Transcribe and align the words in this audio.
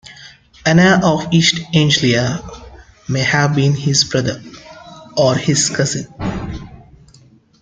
Anna 0.65 0.99
of 1.03 1.31
East 1.31 1.61
Anglia 1.75 2.41
may 3.07 3.19
have 3.19 3.53
been 3.53 3.75
his 3.75 4.03
brother, 4.03 4.41
or 5.15 5.35
his 5.35 5.69
cousin. 5.69 6.11